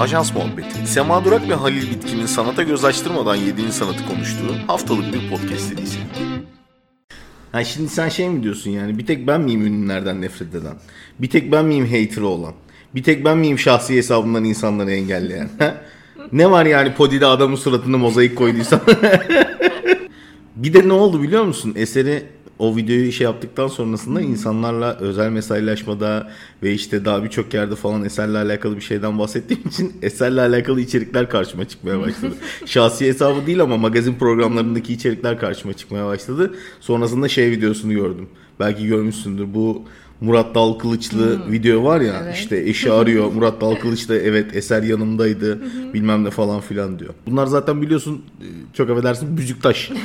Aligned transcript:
Ajans 0.00 0.34
Muhabbeti. 0.34 0.86
Sema 0.86 1.24
Durak 1.24 1.48
ve 1.48 1.54
Halil 1.54 1.90
Bitkin'in 1.90 2.26
sanata 2.26 2.62
göz 2.62 2.84
açtırmadan 2.84 3.34
yediğin 3.34 3.70
sanatı 3.70 4.06
konuştuğu 4.06 4.54
haftalık 4.66 5.12
bir 5.12 5.30
podcast 5.30 5.60
serisi. 5.60 5.98
Ha 7.52 7.64
şimdi 7.64 7.88
sen 7.88 8.08
şey 8.08 8.28
mi 8.28 8.42
diyorsun 8.42 8.70
yani 8.70 8.98
bir 8.98 9.06
tek 9.06 9.26
ben 9.26 9.40
miyim 9.40 9.66
ünlülerden 9.66 10.20
nefret 10.20 10.54
eden? 10.54 10.74
Bir 11.18 11.30
tek 11.30 11.52
ben 11.52 11.64
miyim 11.64 11.86
hater 11.86 12.22
olan? 12.22 12.54
Bir 12.94 13.02
tek 13.02 13.24
ben 13.24 13.38
miyim 13.38 13.58
şahsi 13.58 13.96
hesabından 13.96 14.44
insanları 14.44 14.92
engelleyen? 14.92 15.48
Ne 16.32 16.50
var 16.50 16.66
yani 16.66 16.94
podide 16.94 17.26
adamın 17.26 17.56
suratını 17.56 17.98
mozaik 17.98 18.36
koyduysan? 18.36 18.80
bir 20.56 20.74
de 20.74 20.88
ne 20.88 20.92
oldu 20.92 21.22
biliyor 21.22 21.44
musun? 21.44 21.72
Eseri 21.76 22.26
o 22.58 22.76
videoyu 22.76 23.12
şey 23.12 23.24
yaptıktan 23.24 23.68
sonrasında 23.68 24.20
insanlarla 24.20 24.96
özel 25.00 25.30
mesailaşmada 25.30 26.30
ve 26.62 26.72
işte 26.72 27.04
daha 27.04 27.24
birçok 27.24 27.54
yerde 27.54 27.76
falan 27.76 28.04
eserle 28.04 28.38
alakalı 28.38 28.76
bir 28.76 28.80
şeyden 28.80 29.18
bahsettiğim 29.18 29.62
için 29.68 29.92
eserle 30.02 30.40
alakalı 30.40 30.80
içerikler 30.80 31.30
karşıma 31.30 31.68
çıkmaya 31.68 32.00
başladı. 32.00 32.34
Şahsi 32.66 33.06
hesabı 33.06 33.46
değil 33.46 33.60
ama 33.60 33.76
magazin 33.76 34.14
programlarındaki 34.14 34.92
içerikler 34.92 35.38
karşıma 35.38 35.72
çıkmaya 35.72 36.06
başladı. 36.06 36.54
Sonrasında 36.80 37.28
şey 37.28 37.50
videosunu 37.50 37.92
gördüm. 37.92 38.28
Belki 38.60 38.86
görmüşsündür. 38.86 39.54
Bu 39.54 39.84
Murat 40.20 40.54
Dalkılıçlı 40.54 41.44
hmm. 41.44 41.52
video 41.52 41.84
var 41.84 42.00
ya 42.00 42.20
evet. 42.24 42.36
işte 42.36 42.56
eşi 42.56 42.92
arıyor 42.92 43.32
Murat 43.34 43.60
Dalkılıç 43.60 44.08
da 44.08 44.16
evet 44.16 44.56
eser 44.56 44.82
yanımdaydı 44.82 45.58
bilmem 45.94 46.24
ne 46.24 46.30
falan 46.30 46.60
filan 46.60 46.98
diyor. 46.98 47.14
Bunlar 47.26 47.46
zaten 47.46 47.82
biliyorsun 47.82 48.22
e, 48.40 48.46
çok 48.74 48.90
affedersin 48.90 49.36
Büzüktaş. 49.36 49.90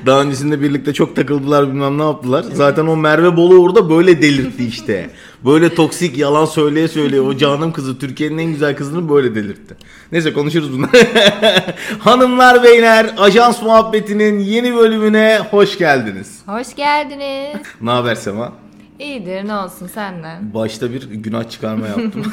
Daha 0.06 0.22
öncesinde 0.22 0.60
birlikte 0.60 0.92
çok 0.92 1.16
takıldılar 1.16 1.68
bilmem 1.68 1.98
ne 1.98 2.02
yaptılar. 2.02 2.44
Zaten 2.52 2.86
o 2.86 2.96
Merve 2.96 3.36
Bolu 3.36 3.62
orada 3.62 3.90
böyle 3.90 4.22
delirtti 4.22 4.66
işte. 4.66 5.10
Böyle 5.44 5.74
toksik 5.74 6.18
yalan 6.18 6.44
söyleye 6.44 6.88
söyleye 6.88 7.22
o 7.22 7.36
canım 7.36 7.72
kızı 7.72 7.98
Türkiye'nin 7.98 8.38
en 8.38 8.52
güzel 8.52 8.76
kızını 8.76 9.08
böyle 9.08 9.34
delirtti. 9.34 9.76
Neyse 10.12 10.32
konuşuruz 10.32 10.72
bunları. 10.72 10.90
Hanımlar 11.98 12.62
beyler 12.62 13.14
ajans 13.18 13.62
muhabbetinin 13.62 14.38
yeni 14.38 14.76
bölümüne 14.76 15.40
hoş 15.50 15.78
geldiniz. 15.78 16.38
Hoş 16.46 16.74
geldiniz. 16.76 17.60
ne 17.80 17.90
haber 17.90 18.14
Sema? 18.14 18.52
İyidir 18.98 19.48
ne 19.48 19.54
olsun 19.54 19.86
senden. 19.86 20.54
Başta 20.54 20.92
bir 20.92 21.10
günah 21.10 21.50
çıkarma 21.50 21.86
yaptım. 21.86 22.22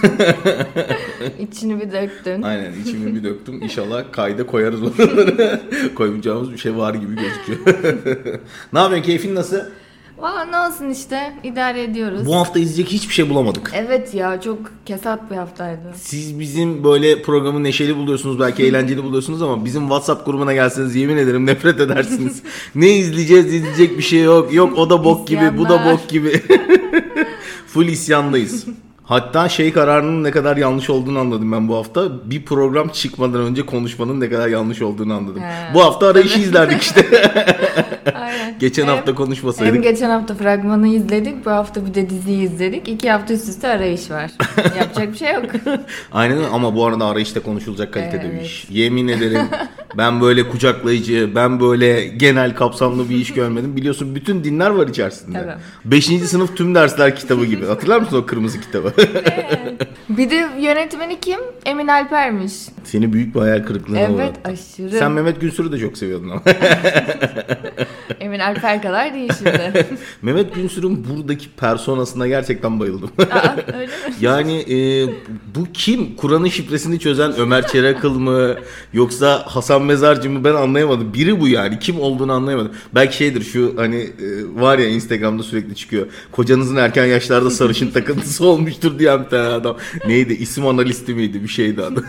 İçini 1.39 1.81
bir 1.81 1.91
döktün. 1.91 2.41
Aynen 2.41 2.73
içimi 2.85 3.15
bir 3.15 3.23
döktüm. 3.23 3.61
İnşallah 3.63 4.03
kayda 4.11 4.45
koyarız 4.45 4.81
onları. 4.81 5.61
Koymayacağımız 5.95 6.51
bir 6.51 6.57
şey 6.57 6.77
var 6.77 6.93
gibi 6.93 7.15
gözüküyor. 7.15 7.59
ne 8.73 8.79
yapıyorsun 8.79 9.05
keyfin 9.05 9.35
nasıl? 9.35 9.59
Valla 10.17 10.45
ne 10.45 10.57
olsun 10.57 10.89
işte 10.89 11.33
idare 11.43 11.83
ediyoruz. 11.83 12.25
Bu 12.25 12.35
hafta 12.35 12.59
izleyecek 12.59 12.93
hiçbir 12.93 13.13
şey 13.13 13.29
bulamadık. 13.29 13.71
Evet 13.75 14.13
ya 14.13 14.41
çok 14.41 14.57
kesat 14.85 15.31
bir 15.31 15.35
haftaydı. 15.35 15.93
Siz 15.95 16.39
bizim 16.39 16.83
böyle 16.83 17.21
programı 17.21 17.63
neşeli 17.63 17.95
buluyorsunuz 17.95 18.39
belki 18.39 18.63
eğlenceli 18.63 19.03
buluyorsunuz 19.03 19.41
ama 19.41 19.65
bizim 19.65 19.81
WhatsApp 19.81 20.25
grubuna 20.25 20.53
gelseniz 20.53 20.95
yemin 20.95 21.17
ederim 21.17 21.45
nefret 21.45 21.79
edersiniz. 21.79 22.43
ne 22.75 22.89
izleyeceğiz 22.89 23.53
izleyecek 23.53 23.97
bir 23.97 24.03
şey 24.03 24.21
yok. 24.21 24.53
Yok 24.53 24.77
o 24.77 24.89
da 24.89 25.03
bok 25.03 25.27
gibi 25.27 25.57
bu 25.57 25.69
da 25.69 25.85
bok 25.85 26.09
gibi. 26.09 26.41
Full 27.67 27.87
isyandayız. 27.87 28.65
Hatta 29.03 29.49
şey 29.49 29.73
kararının 29.73 30.23
ne 30.23 30.31
kadar 30.31 30.57
yanlış 30.57 30.89
olduğunu 30.89 31.19
anladım 31.19 31.51
ben 31.51 31.67
bu 31.67 31.75
hafta. 31.75 32.29
Bir 32.29 32.45
program 32.45 32.89
çıkmadan 32.89 33.41
önce 33.41 33.65
konuşmanın 33.65 34.19
ne 34.19 34.29
kadar 34.29 34.47
yanlış 34.47 34.81
olduğunu 34.81 35.13
anladım. 35.13 35.41
He, 35.41 35.73
bu 35.73 35.83
hafta 35.83 36.07
arayışı 36.07 36.39
izlerdik 36.39 36.81
işte. 36.81 37.05
Geçen 38.59 38.87
hem, 38.87 38.89
hafta 38.89 39.15
konuşmasaydık. 39.15 39.75
Hem 39.75 39.81
geçen 39.81 40.09
hafta 40.09 40.35
fragmanı 40.35 40.87
izledik, 40.87 41.45
bu 41.45 41.51
hafta 41.51 41.85
bir 41.85 41.93
de 41.93 42.09
diziyi 42.09 42.43
izledik. 42.43 42.87
İki 42.87 43.11
hafta 43.11 43.33
üst 43.33 43.49
üste 43.49 43.67
arayış 43.67 44.11
var. 44.11 44.31
Yapacak 44.79 45.13
bir 45.13 45.17
şey 45.17 45.33
yok. 45.33 45.45
Aynen 46.11 46.37
ama 46.53 46.75
bu 46.75 46.85
arada 46.85 47.05
arayışta 47.05 47.39
konuşulacak 47.39 47.93
kalitede 47.93 48.25
evet. 48.25 48.39
bir 48.39 48.45
iş. 48.45 48.67
Yemin 48.69 49.07
ederim 49.07 49.47
ben 49.97 50.21
böyle 50.21 50.49
kucaklayıcı, 50.49 51.31
ben 51.35 51.59
böyle 51.59 52.07
genel 52.07 52.55
kapsamlı 52.55 53.09
bir 53.09 53.15
iş 53.15 53.33
görmedim. 53.33 53.75
Biliyorsun 53.75 54.15
bütün 54.15 54.43
dinler 54.43 54.69
var 54.69 54.87
içerisinde. 54.87 55.39
Tabii. 55.39 55.91
Beşinci 55.91 56.27
sınıf 56.27 56.57
tüm 56.57 56.75
dersler 56.75 57.15
kitabı 57.15 57.45
gibi. 57.45 57.65
Hatırlar 57.65 57.99
mısın 57.99 58.17
o 58.17 58.25
kırmızı 58.25 58.61
kitabı? 58.61 58.93
Bir 60.09 60.29
de 60.29 60.49
yönetmeni 60.59 61.19
kim? 61.19 61.39
Emin 61.65 61.87
Alper'miş. 61.87 62.53
Seni 62.87 63.13
büyük 63.13 63.35
bir 63.35 63.39
hayal 63.39 63.63
kırıklığına 63.63 63.99
Evet 63.99 64.09
uğrattı. 64.15 64.39
aşırı. 64.43 64.89
Sen 64.99 65.11
Mehmet 65.11 65.41
Günsür'ü 65.41 65.71
de 65.71 65.77
çok 65.79 65.97
seviyordun 65.97 66.29
ama. 66.29 66.41
Emin 68.19 68.39
Alper 68.39 68.81
kadar 68.81 69.13
değil 69.13 69.31
şimdi. 69.37 69.85
Mehmet 70.21 70.55
Günsür'ün 70.55 71.05
buradaki 71.09 71.49
personasına 71.49 72.27
gerçekten 72.27 72.79
bayıldım. 72.79 73.09
Aa, 73.31 73.55
öyle 73.67 73.85
mi? 73.85 73.91
yani 74.21 74.53
e, 74.59 75.07
bu 75.55 75.67
kim? 75.73 76.15
Kur'an'ın 76.15 76.47
şifresini 76.47 76.99
çözen 76.99 77.33
Ömer 77.37 77.67
Çerakıl 77.67 78.19
mı? 78.19 78.55
Yoksa 78.93 79.43
Hasan 79.45 79.81
Mezarcı 79.81 80.29
mı? 80.29 80.43
Ben 80.43 80.53
anlayamadım. 80.53 81.13
Biri 81.13 81.39
bu 81.39 81.47
yani. 81.47 81.79
Kim 81.79 82.01
olduğunu 82.01 82.31
anlayamadım. 82.31 82.71
Belki 82.95 83.15
şeydir 83.17 83.43
şu 83.43 83.73
hani 83.77 83.95
e, 83.97 84.09
var 84.61 84.77
ya 84.79 84.87
Instagram'da 84.87 85.43
sürekli 85.43 85.75
çıkıyor. 85.75 86.07
Kocanızın 86.31 86.75
erken 86.75 87.05
yaşlarda 87.05 87.49
sarışın 87.49 87.91
takıntısı 87.91 88.45
olmuştur 88.45 88.99
diyen 88.99 89.23
bir 89.25 89.29
tane 89.29 89.47
adam. 89.47 89.77
Neydi? 90.07 90.33
İsim 90.33 90.67
analisti 90.67 91.13
miydi? 91.13 91.43
Bir 91.43 91.47
şeydi 91.47 91.81
adı. 91.83 92.03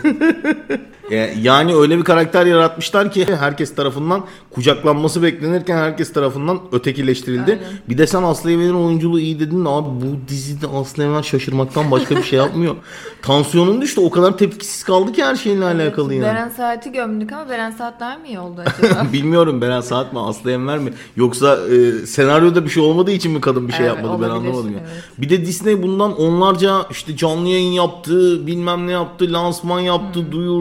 Yani 1.41 1.75
öyle 1.75 1.97
bir 1.97 2.03
karakter 2.03 2.45
yaratmışlar 2.45 3.11
ki 3.11 3.25
herkes 3.39 3.75
tarafından 3.75 4.25
kucaklanması 4.51 5.23
beklenirken 5.23 5.77
herkes 5.77 6.13
tarafından 6.13 6.59
ötekileştirildi. 6.71 7.51
Aynen. 7.51 7.79
Bir 7.89 7.97
de 7.97 8.07
sen 8.07 8.23
Aslı 8.23 8.51
Even'in 8.51 8.85
oyunculuğu 8.85 9.19
iyi 9.19 9.39
dedin 9.39 9.65
abi 9.65 9.89
bu 9.89 10.27
dizide 10.27 10.67
Aslı 10.67 11.03
Even 11.03 11.21
şaşırmaktan 11.21 11.91
başka 11.91 12.15
bir 12.15 12.23
şey 12.23 12.39
yapmıyor. 12.39 12.75
Tansiyonun 13.21 13.81
düştü 13.81 14.01
o 14.01 14.09
kadar 14.09 14.37
tepkisiz 14.37 14.83
kaldı 14.83 15.11
ki 15.11 15.23
her 15.23 15.35
şeyle 15.35 15.65
evet, 15.65 15.75
alakalı 15.75 16.13
yani. 16.13 16.25
Beren 16.25 16.49
Saat'i 16.49 16.91
gömdük 16.91 17.31
ama 17.31 17.49
Beren 17.49 17.71
Saatler 17.71 18.19
mi 18.19 18.27
iyi 18.27 18.39
oldu 18.39 18.61
acaba? 18.61 19.07
Bilmiyorum 19.13 19.61
Beren 19.61 19.81
Saat 19.81 20.13
mi 20.13 20.19
Aslı 20.19 20.51
Enver 20.51 20.77
mi? 20.77 20.93
Yoksa 21.15 21.57
e, 21.67 22.05
senaryoda 22.05 22.65
bir 22.65 22.69
şey 22.69 22.83
olmadığı 22.83 23.11
için 23.11 23.31
mi 23.31 23.41
kadın 23.41 23.67
bir 23.67 23.73
şey 23.73 23.85
evet, 23.85 23.95
yapmadı 23.95 24.23
ben 24.23 24.29
anlamadım 24.29 24.73
ya. 24.73 24.79
Evet. 24.79 25.03
Bir 25.17 25.29
de 25.29 25.45
Disney 25.45 25.83
bundan 25.83 26.17
onlarca 26.17 26.85
işte 26.91 27.17
canlı 27.17 27.47
yayın 27.47 27.71
yaptı, 27.71 28.47
bilmem 28.47 28.87
ne 28.87 28.91
yaptı, 28.91 29.33
lansman 29.33 29.79
yaptı, 29.79 30.19
hmm. 30.19 30.31
duyurdu. 30.31 30.58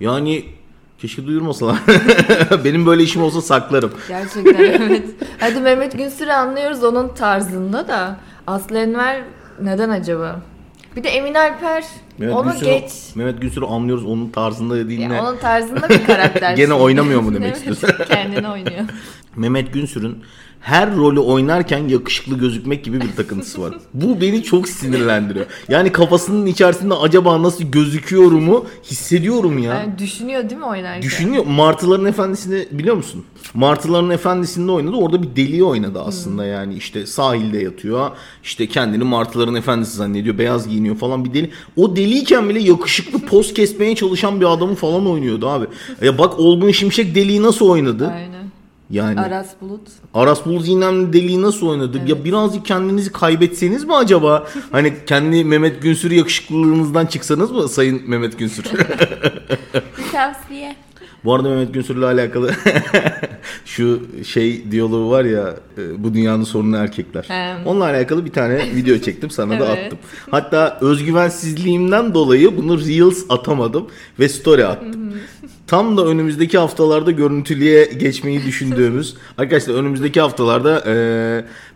Yani 0.00 0.44
Keşke 0.98 1.26
duyurmasalar. 1.26 1.76
Benim 2.64 2.86
böyle 2.86 3.02
işim 3.02 3.22
olsa 3.22 3.42
saklarım. 3.42 3.92
Gerçekten 4.08 4.54
evet. 4.54 5.04
Hadi 5.40 5.60
Mehmet 5.60 5.98
Günsür'ü 5.98 6.32
anlıyoruz 6.32 6.84
onun 6.84 7.08
tarzında 7.08 7.88
da. 7.88 8.16
Aslı 8.46 8.78
Enver 8.78 9.22
neden 9.62 9.90
acaba? 9.90 10.40
Bir 10.96 11.04
de 11.04 11.08
Emin 11.08 11.34
Alper 11.34 11.84
Mehmet 12.18 12.36
onu 12.36 12.52
Günsür'ü, 12.52 12.70
geç. 12.70 12.92
Mehmet 13.14 13.40
Günsür'ü 13.40 13.64
anlıyoruz 13.64 14.04
onun 14.04 14.30
tarzında 14.30 14.76
dediğinle. 14.76 15.20
Onun 15.20 15.36
tarzında 15.36 15.88
bir 15.88 16.04
karakter. 16.06 16.54
Gene 16.56 16.74
oynamıyor 16.74 17.20
mu 17.20 17.34
demek 17.34 17.56
istiyorsun? 17.56 17.90
Kendini 18.08 18.48
oynuyor. 18.48 18.84
Mehmet 19.36 19.74
Günsür'ün 19.74 20.22
her 20.64 20.96
rolü 20.96 21.20
oynarken 21.20 21.88
yakışıklı 21.88 22.38
gözükmek 22.38 22.84
gibi 22.84 23.00
bir 23.00 23.16
takıntısı 23.16 23.62
var. 23.62 23.74
Bu 23.94 24.20
beni 24.20 24.42
çok 24.42 24.68
sinirlendiriyor. 24.68 25.46
Yani 25.68 25.92
kafasının 25.92 26.46
içerisinde 26.46 26.94
acaba 26.94 27.42
nasıl 27.42 27.64
gözüküyorumu 27.64 28.66
hissediyorum 28.84 29.58
ya. 29.58 29.74
Yani 29.74 29.98
düşünüyor 29.98 30.50
değil 30.50 30.60
mi 30.60 30.64
oynarken? 30.64 31.02
Düşünüyor. 31.02 31.46
Martıların 31.46 32.06
Efendisi'ni 32.06 32.66
biliyor 32.70 32.96
musun? 32.96 33.24
Martıların 33.54 34.10
Efendisi'nde 34.10 34.72
oynadı. 34.72 34.96
Orada 34.96 35.22
bir 35.22 35.36
deliği 35.36 35.64
oynadı 35.64 36.02
aslında 36.06 36.42
hmm. 36.42 36.50
yani. 36.50 36.74
işte 36.74 37.06
sahilde 37.06 37.58
yatıyor. 37.58 38.10
İşte 38.42 38.66
kendini 38.66 39.04
Martıların 39.04 39.54
Efendisi 39.54 39.96
zannediyor. 39.96 40.38
Beyaz 40.38 40.68
giyiniyor 40.68 40.96
falan 40.96 41.24
bir 41.24 41.34
deli. 41.34 41.50
O 41.76 41.96
deliyken 41.96 42.48
bile 42.48 42.60
yakışıklı 42.60 43.18
poz 43.18 43.54
kesmeye 43.54 43.94
çalışan 43.94 44.40
bir 44.40 44.46
adamı 44.52 44.74
falan 44.74 45.06
oynuyordu 45.10 45.48
abi. 45.48 45.66
Ya 46.02 46.18
bak 46.18 46.38
Olgun 46.38 46.70
Şimşek 46.70 47.14
deliği 47.14 47.42
nasıl 47.42 47.68
oynadı? 47.68 48.12
Aynen. 48.14 48.43
Yani 48.90 49.20
Aras 49.20 49.48
Bulut. 49.60 49.80
Aras 50.14 50.46
Bulut 50.46 50.68
İğnemli 50.68 51.12
deliği 51.12 51.42
nasıl 51.42 51.66
oynadı? 51.66 51.98
Evet. 51.98 52.08
Ya 52.08 52.24
birazcık 52.24 52.66
kendinizi 52.66 53.12
kaybetseniz 53.12 53.84
mi 53.84 53.94
acaba? 53.94 54.46
hani 54.72 55.04
kendi 55.06 55.44
Mehmet 55.44 55.82
Günsür 55.82 56.10
yakışıklılığınızdan 56.10 57.06
çıksanız 57.06 57.50
mı 57.50 57.68
Sayın 57.68 58.10
Mehmet 58.10 58.38
Günsür? 58.38 58.64
Bir 59.98 60.12
tavsiye. 60.12 60.76
Bu 61.24 61.34
arada 61.34 61.48
Mehmet 61.48 61.74
Günsür'le 61.74 62.02
alakalı 62.02 62.50
şu 63.64 64.02
şey 64.24 64.70
diyaloğu 64.70 65.10
var 65.10 65.24
ya 65.24 65.54
e, 65.78 66.04
bu 66.04 66.14
dünyanın 66.14 66.44
sorunu 66.44 66.76
erkekler. 66.76 67.28
Um. 67.30 67.66
Onunla 67.66 67.84
alakalı 67.84 68.24
bir 68.24 68.32
tane 68.32 68.76
video 68.76 68.98
çektim 68.98 69.30
sana 69.30 69.60
da 69.60 69.68
attım. 69.68 69.98
Hatta 70.30 70.78
özgüvensizliğimden 70.80 72.14
dolayı 72.14 72.56
bunu 72.56 72.80
Reels 72.80 73.24
atamadım 73.28 73.86
ve 74.18 74.28
story 74.28 74.64
attım. 74.66 75.14
Tam 75.66 75.96
da 75.96 76.06
önümüzdeki 76.06 76.58
haftalarda 76.58 77.10
görüntülüye 77.10 77.84
geçmeyi 77.84 78.44
düşündüğümüz 78.44 79.14
arkadaşlar 79.38 79.74
önümüzdeki 79.74 80.20
haftalarda 80.20 80.84
e, 80.86 80.94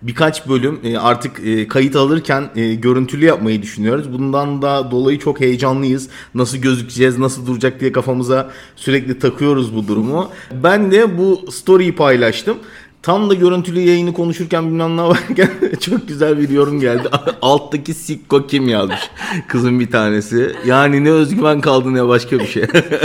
birkaç 0.02 0.48
bölüm 0.48 0.80
e, 0.84 0.98
artık 0.98 1.46
e, 1.46 1.68
kayıt 1.68 1.96
alırken 1.96 2.50
e, 2.56 2.74
görüntülü 2.74 3.24
yapmayı 3.24 3.62
düşünüyoruz. 3.62 4.12
Bundan 4.12 4.62
da 4.62 4.90
dolayı 4.90 5.18
çok 5.18 5.40
heyecanlıyız. 5.40 6.08
Nasıl 6.34 6.58
gözükeceğiz, 6.58 7.18
nasıl 7.18 7.46
duracak 7.46 7.80
diye 7.80 7.92
kafamıza 7.92 8.50
sürekli 8.76 9.18
takıyoruz 9.18 9.37
bu 9.74 9.88
durumu. 9.88 10.30
Ben 10.62 10.90
de 10.90 11.18
bu 11.18 11.52
story'yi 11.52 11.94
paylaştım. 11.94 12.58
Tam 13.02 13.30
da 13.30 13.34
görüntülü 13.34 13.80
yayını 13.80 14.12
konuşurken 14.12 14.66
bilmem 14.66 14.96
ne 14.96 15.02
varken 15.02 15.50
çok 15.80 16.08
güzel 16.08 16.38
bir 16.38 16.48
yorum 16.48 16.80
geldi. 16.80 17.08
Alttaki 17.42 17.94
sikko 17.94 18.46
kim 18.46 18.68
yazmış? 18.68 19.10
Kızın 19.48 19.80
bir 19.80 19.90
tanesi. 19.90 20.52
Yani 20.66 21.04
ne 21.04 21.10
özgüven 21.10 21.60
kaldı 21.60 21.94
ne 21.94 22.08
başka 22.08 22.38
bir 22.38 22.46
şey. 22.46 22.62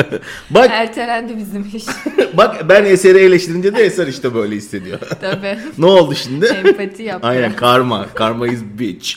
bak 0.49 0.69
Ertelendi 0.71 1.37
bizim 1.37 1.67
iş. 1.75 1.85
bak 2.37 2.69
ben 2.69 2.85
eseri 2.85 3.17
eleştirince 3.17 3.75
de 3.75 3.83
eser 3.83 4.07
işte 4.07 4.33
böyle 4.35 4.55
hissediyor. 4.55 4.99
Tabii. 5.21 5.57
ne 5.77 5.85
oldu 5.85 6.15
şimdi? 6.15 6.45
Empati 6.45 7.03
yaptı. 7.03 7.27
Aynen 7.27 7.55
karma. 7.55 8.05
Karma 8.15 8.47
is 8.47 8.59
bitch. 8.79 9.15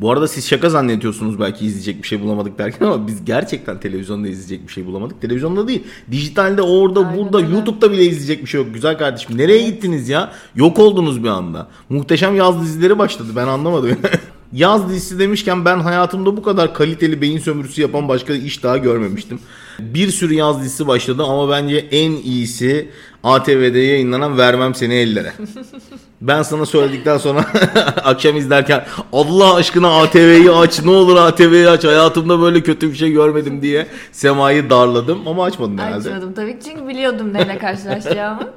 Bu 0.00 0.12
arada 0.12 0.28
siz 0.28 0.48
şaka 0.48 0.70
zannediyorsunuz 0.70 1.40
belki 1.40 1.66
izleyecek 1.66 2.02
bir 2.02 2.08
şey 2.08 2.20
bulamadık 2.20 2.58
derken 2.58 2.86
ama 2.86 3.06
biz 3.06 3.24
gerçekten 3.24 3.80
televizyonda 3.80 4.28
izleyecek 4.28 4.68
bir 4.68 4.72
şey 4.72 4.86
bulamadık. 4.86 5.20
Televizyonda 5.20 5.68
değil. 5.68 5.84
Dijitalde 6.10 6.62
orada 6.62 7.00
Aynen 7.00 7.16
burada 7.16 7.38
öyle. 7.38 7.54
YouTube'da 7.54 7.92
bile 7.92 8.04
izleyecek 8.04 8.42
bir 8.42 8.48
şey 8.48 8.60
yok. 8.60 8.74
Güzel 8.74 8.98
kardeşim. 8.98 9.38
Nereye 9.38 9.70
gittiniz 9.70 10.08
ya? 10.08 10.32
Yok 10.54 10.78
oldunuz 10.78 11.24
bir 11.24 11.28
anda. 11.28 11.68
Muhteşem 11.88 12.36
yaz 12.36 12.62
dizileri 12.62 12.98
başladı. 12.98 13.28
Ben 13.36 13.46
anlamadım. 13.46 13.96
Yaz 14.52 14.88
dizisi 14.88 15.18
demişken 15.18 15.64
ben 15.64 15.80
hayatımda 15.80 16.36
bu 16.36 16.42
kadar 16.42 16.74
kaliteli 16.74 17.20
beyin 17.20 17.38
sömürüsü 17.38 17.82
yapan 17.82 18.08
başka 18.08 18.34
iş 18.34 18.62
daha 18.62 18.76
görmemiştim. 18.76 19.38
Bir 19.78 20.08
sürü 20.08 20.34
yaz 20.34 20.60
dizisi 20.60 20.86
başladı 20.86 21.22
ama 21.22 21.50
bence 21.50 21.76
en 21.76 22.12
iyisi 22.12 22.90
ATV'de 23.24 23.78
yayınlanan 23.78 24.38
Vermem 24.38 24.74
Seni 24.74 24.94
Ellere. 24.94 25.32
Ben 26.20 26.42
sana 26.42 26.66
söyledikten 26.66 27.18
sonra 27.18 27.40
akşam 28.04 28.36
izlerken 28.36 28.84
Allah 29.12 29.54
aşkına 29.54 30.00
ATV'yi 30.00 30.50
aç 30.50 30.82
ne 30.84 30.90
olur 30.90 31.16
ATV'yi 31.16 31.68
aç 31.68 31.84
hayatımda 31.84 32.40
böyle 32.40 32.62
kötü 32.62 32.90
bir 32.90 32.96
şey 32.96 33.12
görmedim 33.12 33.62
diye 33.62 33.86
Sema'yı 34.12 34.70
darladım 34.70 35.28
ama 35.28 35.44
açmadın 35.44 35.78
herhalde. 35.78 36.08
Açmadım 36.08 36.32
tabii 36.32 36.58
çünkü 36.64 36.88
biliyordum 36.88 37.34
neyle 37.34 37.58
karşılaşacağımı. 37.66 38.48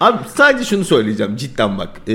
Abi 0.00 0.18
sadece 0.34 0.64
şunu 0.64 0.84
söyleyeceğim 0.84 1.36
cidden 1.36 1.78
bak 1.78 1.90
ee, 2.08 2.14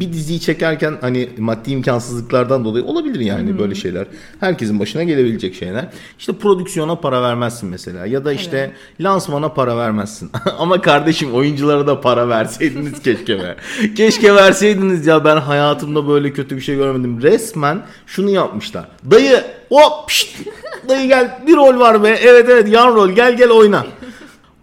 bir 0.00 0.12
diziyi 0.12 0.40
çekerken 0.40 0.94
hani 1.00 1.28
maddi 1.38 1.70
imkansızlıklardan 1.70 2.64
dolayı 2.64 2.84
olabilir 2.84 3.20
yani 3.20 3.50
hmm. 3.50 3.58
böyle 3.58 3.74
şeyler. 3.74 4.06
Herkesin 4.40 4.80
başına 4.80 5.02
gelebilecek 5.02 5.54
şeyler. 5.54 5.86
İşte 6.18 6.32
prodüksiyona 6.32 6.96
para 6.96 7.22
vermezsin 7.22 7.68
mesela 7.68 8.06
ya 8.06 8.24
da 8.24 8.32
işte 8.32 8.58
evet. 8.58 9.00
lansmana 9.00 9.48
para 9.48 9.76
vermezsin. 9.76 10.30
ama 10.58 10.80
kardeşim 10.80 11.34
oyunculara 11.34 11.86
da 11.86 12.00
para 12.00 12.28
verseydiniz 12.28 13.02
keşke 13.02 13.38
be. 13.38 13.56
keşke 13.96 14.23
Keşke 14.24 14.36
verseydiniz 14.36 15.06
ya 15.06 15.24
ben 15.24 15.36
hayatımda 15.36 16.08
böyle 16.08 16.32
kötü 16.32 16.56
bir 16.56 16.60
şey 16.60 16.76
görmedim. 16.76 17.22
Resmen 17.22 17.82
şunu 18.06 18.30
yapmışlar. 18.30 18.88
Dayı 19.10 19.44
hop 19.68 20.08
pişt, 20.08 20.36
dayı 20.88 21.08
gel 21.08 21.42
bir 21.46 21.56
rol 21.56 21.78
var 21.78 22.02
be. 22.02 22.08
Evet 22.08 22.48
evet 22.50 22.68
yan 22.68 22.94
rol 22.94 23.10
gel 23.10 23.36
gel 23.36 23.50
oyna. 23.50 23.86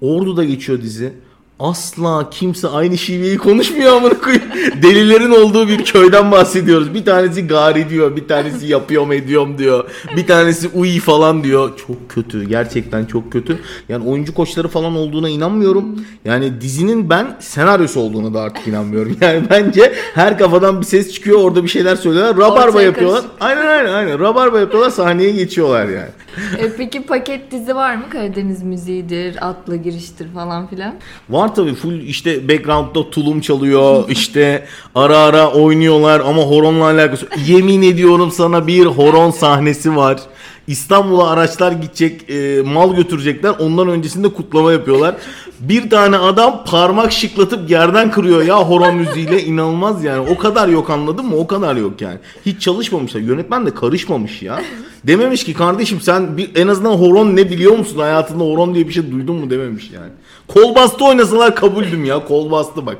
Ordu'da 0.01 0.43
geçiyor 0.43 0.81
dizi 0.81 1.13
asla 1.61 2.29
kimse 2.29 2.67
aynı 2.67 2.97
şiveyi 2.97 3.37
konuşmuyor 3.37 3.95
amına 3.95 4.19
koyayım. 4.19 4.43
Delilerin 4.83 5.31
olduğu 5.31 5.67
bir 5.67 5.85
köyden 5.85 6.31
bahsediyoruz. 6.31 6.93
Bir 6.93 7.05
tanesi 7.05 7.47
gari 7.47 7.89
diyor, 7.89 8.15
bir 8.15 8.27
tanesi 8.27 8.65
yapıyorum 8.65 9.11
ediyorum 9.11 9.57
diyor. 9.57 9.89
Bir 10.15 10.27
tanesi 10.27 10.67
uyi 10.67 10.99
falan 10.99 11.43
diyor. 11.43 11.77
Çok 11.87 12.09
kötü. 12.09 12.43
Gerçekten 12.43 13.05
çok 13.05 13.31
kötü. 13.31 13.59
Yani 13.89 14.09
oyuncu 14.09 14.33
koçları 14.33 14.67
falan 14.67 14.95
olduğuna 14.95 15.29
inanmıyorum. 15.29 16.05
Yani 16.25 16.61
dizinin 16.61 17.09
ben 17.09 17.37
senaryosu 17.39 17.99
olduğuna 17.99 18.33
da 18.33 18.41
artık 18.41 18.67
inanmıyorum. 18.67 19.17
Yani 19.21 19.43
bence 19.49 19.93
her 20.13 20.37
kafadan 20.37 20.81
bir 20.81 20.85
ses 20.85 21.13
çıkıyor. 21.13 21.39
Orada 21.39 21.63
bir 21.63 21.69
şeyler 21.69 21.95
söylüyorlar. 21.95 22.37
Rabarba 22.37 22.67
Ortaya 22.67 22.85
yapıyorlar. 22.85 23.21
Karışık. 23.21 23.41
Aynen 23.41 23.67
aynen 23.67 23.93
aynen. 23.93 24.19
Rabarba 24.19 24.59
yapıyorlar. 24.59 24.89
Sahneye 24.89 25.31
geçiyorlar 25.31 25.85
yani. 25.85 26.09
E 26.57 26.75
peki 26.77 27.03
paket 27.03 27.51
dizi 27.51 27.75
var 27.75 27.95
mı? 27.95 28.03
Karadeniz 28.09 28.63
müziğidir, 28.63 29.49
atla 29.49 29.75
giriştir 29.75 30.33
falan 30.33 30.67
filan. 30.67 30.93
Var 31.29 31.50
var 31.51 31.55
tabii 31.55 31.75
full 31.75 32.01
işte 32.01 32.47
background'da 32.47 33.09
tulum 33.09 33.41
çalıyor 33.41 34.03
işte 34.09 34.65
ara 34.95 35.17
ara 35.17 35.51
oynuyorlar 35.51 36.19
ama 36.19 36.41
horonla 36.41 36.85
alakası 36.85 37.27
yemin 37.47 37.81
ediyorum 37.81 38.31
sana 38.31 38.67
bir 38.67 38.85
horon 38.85 39.31
sahnesi 39.31 39.95
var. 39.95 40.19
İstanbul'a 40.67 41.29
araçlar 41.29 41.71
gidecek, 41.71 42.29
e, 42.29 42.61
mal 42.61 42.95
götürecekler. 42.95 43.49
Ondan 43.59 43.87
öncesinde 43.87 44.29
kutlama 44.29 44.71
yapıyorlar. 44.71 45.15
Bir 45.59 45.89
tane 45.89 46.17
adam 46.17 46.63
parmak 46.65 47.11
şıklatıp 47.11 47.69
yerden 47.69 48.11
kırıyor 48.11 48.43
ya 48.43 48.69
horon 48.69 48.95
müziğiyle. 48.95 49.43
inanılmaz 49.43 50.03
yani. 50.03 50.29
O 50.29 50.37
kadar 50.37 50.67
yok 50.67 50.89
anladın 50.89 51.25
mı? 51.25 51.35
O 51.35 51.47
kadar 51.47 51.75
yok 51.75 52.01
yani. 52.01 52.17
Hiç 52.45 52.61
çalışmamışlar. 52.61 53.19
Yönetmen 53.19 53.65
de 53.65 53.73
karışmamış 53.73 54.41
ya. 54.41 54.61
Dememiş 55.03 55.43
ki 55.43 55.53
kardeşim 55.53 56.01
sen 56.01 56.37
bir, 56.37 56.51
en 56.55 56.67
azından 56.67 56.91
horon 56.91 57.35
ne 57.35 57.49
biliyor 57.49 57.77
musun? 57.77 57.99
Hayatında 57.99 58.43
horon 58.43 58.75
diye 58.75 58.87
bir 58.87 58.93
şey 58.93 59.11
duydun 59.11 59.35
mu 59.35 59.49
dememiş 59.49 59.91
yani. 59.91 60.11
Kol 60.47 60.75
bastı 60.75 61.05
oynasalar 61.05 61.55
kabuldüm 61.55 62.05
ya. 62.05 62.25
Kol 62.25 62.51
bastı 62.51 62.85
bak. 62.85 62.97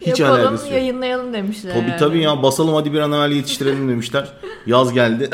Hiç 0.00 0.20
Yapalım 0.20 0.40
alakası 0.40 0.64
yok. 0.64 0.72
yayınlayalım 0.74 1.32
demişler. 1.32 1.72
Tabii 1.74 1.90
yani. 1.90 1.98
tabii 1.98 2.20
ya 2.22 2.42
basalım 2.42 2.74
hadi 2.74 2.92
bir 2.92 2.98
an 2.98 3.12
evvel 3.12 3.32
yetiştirelim 3.32 3.88
demişler. 3.88 4.28
Yaz 4.66 4.92
geldi. 4.92 5.30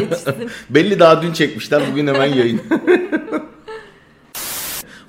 Belli 0.70 1.00
daha 1.00 1.22
dün 1.22 1.32
çekmişler 1.32 1.82
bugün 1.90 2.06
hemen 2.06 2.26
yayın. 2.26 2.60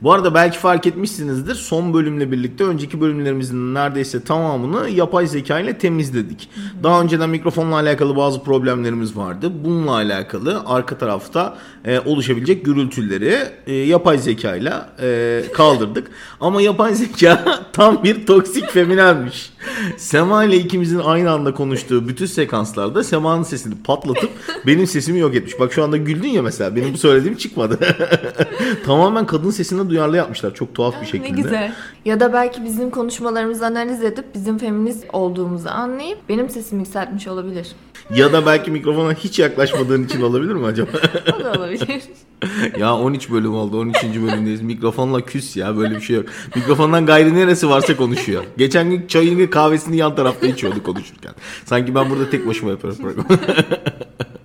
Bu 0.01 0.13
arada 0.13 0.33
belki 0.33 0.59
fark 0.59 0.87
etmişsinizdir. 0.87 1.55
Son 1.55 1.93
bölümle 1.93 2.31
birlikte 2.31 2.63
önceki 2.63 3.01
bölümlerimizin 3.01 3.73
neredeyse 3.73 4.23
tamamını 4.23 4.89
yapay 4.89 5.27
zeka 5.27 5.59
ile 5.59 5.77
temizledik. 5.77 6.49
Daha 6.83 7.01
önceden 7.01 7.29
mikrofonla 7.29 7.75
alakalı 7.75 8.15
bazı 8.15 8.43
problemlerimiz 8.43 9.17
vardı. 9.17 9.51
Bununla 9.65 9.91
alakalı 9.91 10.63
arka 10.65 10.97
tarafta 10.97 11.57
e, 11.85 11.99
oluşabilecek 11.99 12.65
gürültüleri 12.65 13.37
e, 13.67 13.73
yapay 13.73 14.17
zeka 14.17 14.55
ile 14.55 14.73
e, 15.01 15.43
kaldırdık. 15.53 16.11
Ama 16.39 16.61
yapay 16.61 16.95
zeka 16.95 17.65
tam 17.73 18.03
bir 18.03 18.25
toksik 18.25 18.69
feminenmiş. 18.69 19.53
Sema 19.97 20.43
ile 20.43 20.57
ikimizin 20.57 20.99
aynı 20.99 21.31
anda 21.31 21.53
konuştuğu 21.53 22.07
bütün 22.07 22.25
sekanslarda 22.25 23.03
Sema'nın 23.03 23.43
sesini 23.43 23.75
patlatıp 23.83 24.29
benim 24.67 24.87
sesimi 24.87 25.19
yok 25.19 25.35
etmiş. 25.35 25.59
Bak 25.59 25.73
şu 25.73 25.83
anda 25.83 25.97
güldün 25.97 26.27
ya 26.27 26.41
mesela. 26.41 26.75
Benim 26.75 26.93
bu 26.93 26.97
söylediğim 26.97 27.37
çıkmadı. 27.37 27.79
Tamamen 28.85 29.25
kadın 29.25 29.51
sesine 29.51 29.86
duyarlı 29.89 30.17
yapmışlar. 30.17 30.53
Çok 30.53 30.75
tuhaf 30.75 31.01
bir 31.01 31.05
şekilde. 31.05 31.37
Ne 31.37 31.41
güzel. 31.41 31.73
Ya 32.05 32.19
da 32.19 32.33
belki 32.33 32.63
bizim 32.63 32.89
konuşmalarımızı 32.89 33.65
analiz 33.65 34.03
edip 34.03 34.25
bizim 34.35 34.57
feminist 34.57 35.05
olduğumuzu 35.13 35.69
anlayıp 35.69 36.17
benim 36.29 36.49
sesimi 36.49 36.81
yükseltmiş 36.81 37.27
olabilir. 37.27 37.75
Ya 38.15 38.33
da 38.33 38.45
belki 38.45 38.71
mikrofona 38.71 39.13
hiç 39.13 39.39
yaklaşmadığın 39.39 40.03
için 40.03 40.21
olabilir 40.21 40.53
mi 40.53 40.65
acaba? 40.65 40.89
o 41.39 41.43
da 41.43 41.51
olabilir. 41.51 42.03
ya 42.79 42.95
13 42.95 43.31
bölüm 43.31 43.53
oldu. 43.55 43.79
13. 43.79 44.03
bölümdeyiz. 44.03 44.61
Mikrofonla 44.61 45.21
küs 45.21 45.57
ya. 45.57 45.77
Böyle 45.77 45.95
bir 45.95 46.01
şey 46.01 46.15
yok. 46.15 46.25
Mikrofondan 46.55 47.05
gayri 47.05 47.35
neresi 47.35 47.69
varsa 47.69 47.95
konuşuyor. 47.97 48.43
Geçen 48.57 48.89
gün 48.89 49.07
çayını 49.07 49.49
kahvesini 49.49 49.97
yan 49.97 50.15
tarafta 50.15 50.47
içiyordu 50.47 50.83
konuşurken. 50.83 51.33
Sanki 51.65 51.95
ben 51.95 52.09
burada 52.09 52.29
tek 52.29 52.47
başıma 52.47 52.71
yapıyorum 52.71 53.01
programı. 53.01 53.27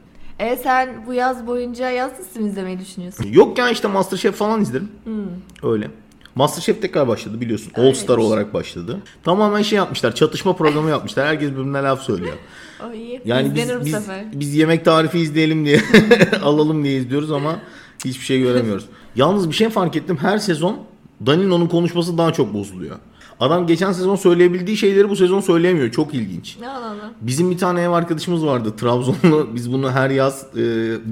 E 0.42 0.56
sen 0.56 1.06
bu 1.06 1.14
yaz 1.14 1.46
boyunca 1.46 1.90
yaz 1.90 2.18
dizisi 2.18 2.42
izlemeyi 2.42 2.78
düşünüyorsun? 2.78 3.24
Yok 3.32 3.58
ya 3.58 3.70
işte 3.70 3.88
Masterchef 3.88 4.34
falan 4.34 4.60
izlerim. 4.60 4.88
Hmm. 5.04 5.70
Öyle. 5.70 5.90
Masterchef 6.34 6.82
tekrar 6.82 7.08
başladı 7.08 7.40
biliyorsun. 7.40 7.72
All 7.76 7.92
Star 7.92 8.16
olarak 8.16 8.54
başladı. 8.54 8.98
Tamamen 9.24 9.62
şey 9.62 9.76
yapmışlar. 9.76 10.14
Çatışma 10.14 10.56
programı 10.56 10.90
yapmışlar. 10.90 11.26
Herkes 11.26 11.50
birbirine 11.50 11.82
laf 11.82 12.02
söylüyor. 12.02 12.34
O 12.88 12.92
iyi. 12.92 13.22
Yani 13.24 13.54
biz, 13.54 13.84
biz, 13.84 13.96
biz 14.32 14.54
yemek 14.54 14.84
tarifi 14.84 15.18
izleyelim 15.18 15.64
diye 15.64 15.80
alalım 16.42 16.84
diye 16.84 16.96
izliyoruz 16.96 17.32
ama 17.32 17.58
hiçbir 18.04 18.24
şey 18.24 18.40
göremiyoruz. 18.40 18.84
Yalnız 19.16 19.48
bir 19.48 19.54
şey 19.54 19.68
fark 19.68 19.96
ettim. 19.96 20.16
Her 20.16 20.38
sezon 20.38 20.78
Danino'nun 21.26 21.66
konuşması 21.66 22.18
daha 22.18 22.32
çok 22.32 22.54
bozuluyor. 22.54 22.96
Adam 23.40 23.66
geçen 23.66 23.92
sezon 23.92 24.16
söyleyebildiği 24.16 24.76
şeyleri 24.76 25.08
bu 25.10 25.16
sezon 25.16 25.40
söyleyemiyor. 25.40 25.90
Çok 25.90 26.14
ilginç. 26.14 26.56
Ne 26.60 26.68
Allah 26.68 26.94
Bizim 27.20 27.50
bir 27.50 27.58
tane 27.58 27.82
ev 27.82 27.90
arkadaşımız 27.90 28.46
vardı 28.46 28.76
Trabzonlu. 28.76 29.48
Biz 29.54 29.72
bunu 29.72 29.90
her 29.90 30.10
yaz 30.10 30.46
e, 30.56 30.62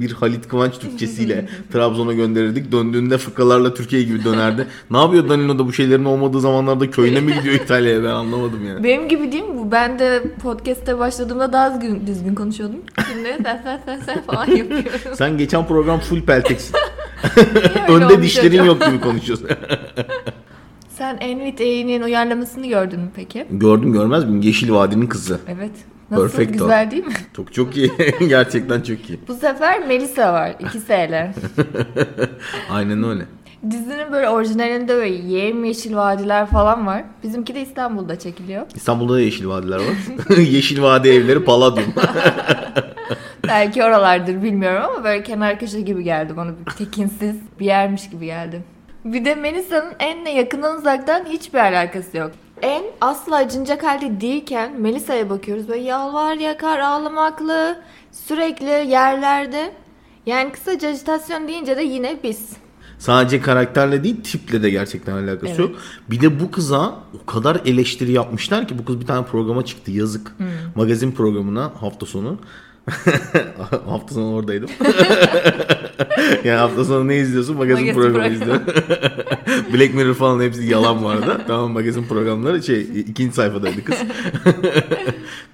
bir 0.00 0.12
Halit 0.12 0.48
Kıvanç 0.48 0.78
Türkçesiyle 0.78 1.48
Trabzon'a 1.72 2.12
gönderirdik. 2.12 2.72
Döndüğünde 2.72 3.18
fıkralarla 3.18 3.74
Türkiye 3.74 4.02
gibi 4.02 4.24
dönerdi. 4.24 4.66
ne 4.90 4.98
yapıyor 4.98 5.28
Danilo 5.28 5.58
bu 5.66 5.72
şeylerin 5.72 6.04
olmadığı 6.04 6.40
zamanlarda 6.40 6.90
köyüne 6.90 7.20
mi 7.20 7.34
gidiyor 7.34 7.54
İtalya'ya 7.54 8.02
ben 8.04 8.08
anlamadım 8.08 8.66
yani. 8.68 8.84
Benim 8.84 9.08
gibi 9.08 9.32
değil 9.32 9.44
mi 9.44 9.58
bu? 9.58 9.72
Ben 9.72 9.98
de 9.98 10.22
podcast'te 10.42 10.98
başladığımda 10.98 11.52
daha 11.52 11.74
düzgün, 11.74 12.06
düzgün 12.06 12.34
konuşuyordum. 12.34 12.80
Şimdi 13.12 13.28
sen 13.42 13.60
sen 13.64 13.80
sen 13.86 14.00
sen 14.06 14.22
falan 14.22 14.46
yapıyorum. 14.46 14.90
Sen 15.14 15.38
geçen 15.38 15.66
program 15.66 16.00
full 16.00 16.22
pelteksin. 16.22 16.76
Önde 17.88 18.22
dişlerin 18.22 18.64
yok 18.64 18.86
gibi 18.86 19.00
konuşuyorsun. 19.00 19.48
Sen 21.00 21.16
NVDA'nin 21.16 22.02
uyarlamasını 22.02 22.66
gördün 22.66 23.00
mü 23.00 23.10
peki? 23.16 23.46
Gördüm 23.50 23.92
görmez 23.92 24.24
miyim? 24.24 24.40
Yeşil 24.40 24.72
Vadi'nin 24.72 25.06
kızı. 25.06 25.40
Evet. 25.48 25.70
Nasıl? 26.10 26.22
Perfecto. 26.22 26.52
Güzel 26.52 26.90
değil 26.90 27.06
mi? 27.06 27.12
Çok 27.36 27.54
çok 27.54 27.76
iyi. 27.76 27.92
Gerçekten 28.28 28.80
çok 28.80 29.10
iyi. 29.10 29.20
Bu 29.28 29.34
sefer 29.34 29.86
Melisa 29.86 30.32
var. 30.32 30.54
İki 30.60 30.80
S'yle. 30.80 31.34
Aynen 32.70 33.02
öyle. 33.02 33.22
Dizinin 33.70 34.12
böyle 34.12 34.28
orijinalinde 34.28 34.94
böyle 34.94 35.14
yemyeşil 35.14 35.96
vadiler 35.96 36.46
falan 36.46 36.86
var. 36.86 37.04
Bizimki 37.22 37.54
de 37.54 37.62
İstanbul'da 37.62 38.18
çekiliyor. 38.18 38.66
İstanbul'da 38.74 39.14
da 39.14 39.20
yeşil 39.20 39.48
vadiler 39.48 39.76
var. 39.76 40.36
yeşil 40.38 40.82
vadi 40.82 41.08
evleri 41.08 41.44
Palladium. 41.44 41.92
Belki 43.48 43.84
oralardır 43.84 44.42
bilmiyorum 44.42 44.82
ama 44.94 45.04
böyle 45.04 45.22
kenar 45.22 45.58
köşe 45.58 45.80
gibi 45.80 46.04
geldi 46.04 46.36
bana. 46.36 46.50
Bir 46.66 46.72
tekinsiz 46.72 47.36
bir 47.60 47.64
yermiş 47.64 48.10
gibi 48.10 48.26
geldi. 48.26 48.62
Bir 49.04 49.24
de 49.24 49.34
Melisa'nın 49.34 49.92
En'le 49.98 50.36
yakından 50.36 50.78
uzaktan 50.78 51.24
hiçbir 51.24 51.58
alakası 51.58 52.16
yok. 52.16 52.30
En 52.62 52.82
asla 53.00 53.36
acınacak 53.36 53.82
halde 53.82 54.20
değilken 54.20 54.80
Melisa'ya 54.80 55.30
bakıyoruz 55.30 55.68
böyle 55.68 55.80
yalvar 55.80 56.34
yakar 56.36 56.78
ağlamaklı 56.78 57.78
sürekli 58.12 58.90
yerlerde. 58.90 59.72
Yani 60.26 60.52
kısaca 60.52 60.88
ajitasyon 60.88 61.48
deyince 61.48 61.76
de 61.76 61.82
yine 61.82 62.18
biz. 62.24 62.50
Sadece 62.98 63.40
karakterle 63.40 64.04
değil 64.04 64.22
tiple 64.22 64.62
de 64.62 64.70
gerçekten 64.70 65.12
alakası 65.12 65.46
evet. 65.46 65.58
yok. 65.58 65.76
Bir 66.10 66.20
de 66.20 66.40
bu 66.40 66.50
kıza 66.50 66.94
o 67.22 67.26
kadar 67.26 67.60
eleştiri 67.64 68.12
yapmışlar 68.12 68.68
ki 68.68 68.78
bu 68.78 68.84
kız 68.84 69.00
bir 69.00 69.06
tane 69.06 69.26
programa 69.26 69.64
çıktı 69.64 69.90
yazık. 69.90 70.38
Hmm. 70.38 70.46
Magazin 70.76 71.12
programına 71.12 71.72
hafta 71.80 72.06
sonu. 72.06 72.38
hafta 73.86 74.14
sonu 74.14 74.34
oradaydım. 74.34 74.70
yani 76.44 76.58
hafta 76.58 76.84
sonu 76.84 77.08
ne 77.08 77.16
izliyorsun? 77.16 77.56
Magazin, 77.56 77.86
magazin 77.86 78.02
programı 78.02 78.34
izliyorum. 78.34 78.62
Black 79.74 79.94
Mirror 79.94 80.14
falan 80.14 80.40
hepsi 80.40 80.64
yalan 80.64 81.02
bu 81.02 81.08
arada. 81.08 81.46
tamam 81.46 81.70
magazin 81.70 82.04
programları 82.04 82.62
şey 82.62 82.80
ikinci 82.80 83.34
sayfadaydı 83.34 83.84
kız. 83.84 83.98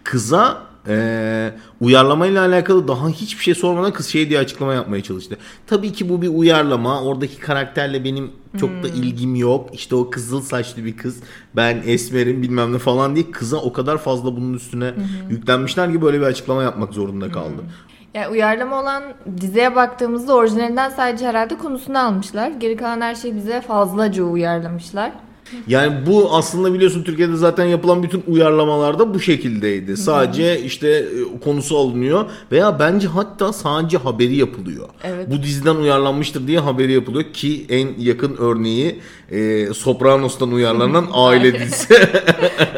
Kıza 0.04 0.62
e, 0.88 1.52
uyarlamayla 1.80 2.46
alakalı 2.46 2.88
daha 2.88 3.08
hiçbir 3.08 3.42
şey 3.42 3.54
sormadan 3.54 3.92
kız 3.92 4.06
şey 4.06 4.28
diye 4.30 4.38
açıklama 4.38 4.74
yapmaya 4.74 5.02
çalıştı. 5.02 5.36
Tabii 5.66 5.92
ki 5.92 6.08
bu 6.08 6.22
bir 6.22 6.28
uyarlama. 6.28 7.02
Oradaki 7.02 7.38
karakterle 7.38 8.04
benim 8.04 8.30
çok 8.60 8.70
da 8.70 8.88
hmm. 8.88 9.02
ilgim 9.02 9.34
yok. 9.34 9.68
İşte 9.72 9.94
o 9.94 10.10
kızıl 10.10 10.40
saçlı 10.40 10.84
bir 10.84 10.96
kız. 10.96 11.22
Ben 11.56 11.82
esmerim 11.86 12.42
bilmem 12.42 12.72
ne 12.72 12.78
falan 12.78 13.16
diye 13.16 13.30
kıza 13.30 13.56
o 13.56 13.72
kadar 13.72 13.98
fazla 13.98 14.36
bunun 14.36 14.54
üstüne 14.54 14.90
hmm. 14.94 15.30
yüklenmişler 15.30 15.92
ki 15.92 16.02
böyle 16.02 16.20
bir 16.20 16.26
açıklama 16.26 16.62
yapmak 16.62 16.94
zorunda 16.94 17.32
kaldı. 17.32 17.58
Hmm. 17.58 17.86
Yani 18.14 18.28
uyarlama 18.28 18.80
olan 18.80 19.02
diziye 19.40 19.76
baktığımızda 19.76 20.34
orijinalinden 20.34 20.90
sadece 20.90 21.26
herhalde 21.26 21.58
konusunu 21.58 21.98
almışlar. 21.98 22.50
Geri 22.50 22.76
kalan 22.76 23.00
her 23.00 23.14
şeyi 23.14 23.36
bize 23.36 23.60
fazlaca 23.60 24.22
uyarlamışlar. 24.22 25.12
Yani 25.66 26.06
bu 26.06 26.36
aslında 26.36 26.74
biliyorsun 26.74 27.02
Türkiye'de 27.02 27.36
zaten 27.36 27.64
yapılan 27.64 28.02
bütün 28.02 28.22
uyarlamalarda 28.26 29.14
bu 29.14 29.20
şekildeydi. 29.20 29.96
Sadece 29.96 30.60
işte 30.60 30.88
e, 30.88 31.40
konusu 31.40 31.78
alınıyor 31.78 32.24
veya 32.52 32.78
bence 32.78 33.08
hatta 33.08 33.52
sadece 33.52 33.98
haberi 33.98 34.36
yapılıyor. 34.36 34.88
Evet. 35.04 35.30
Bu 35.30 35.42
diziden 35.42 35.76
uyarlanmıştır 35.76 36.46
diye 36.46 36.58
haberi 36.58 36.92
yapılıyor 36.92 37.24
ki 37.32 37.66
en 37.68 37.88
yakın 37.98 38.36
örneği 38.38 39.00
e, 39.30 39.66
Sopranos'tan 39.74 40.52
uyarlanan 40.52 41.06
aile 41.12 41.60
dizisi. 41.60 41.94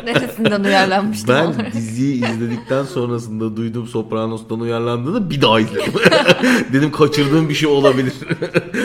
Neresinden 0.04 0.64
uyarlanmıştı? 0.64 1.28
Ben 1.28 1.72
diziyi 1.72 2.14
izledikten 2.14 2.84
sonrasında 2.84 3.56
duydum 3.56 3.86
Sopranos'tan 3.86 4.60
uyarlandığını 4.60 5.30
bir 5.30 5.42
daha 5.42 5.60
izledim. 5.60 5.92
Dedim 6.72 6.92
kaçırdığım 6.92 7.48
bir 7.48 7.54
şey 7.54 7.68
olabilir. 7.68 8.12